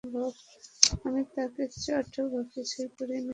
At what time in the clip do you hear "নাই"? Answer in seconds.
3.17-3.29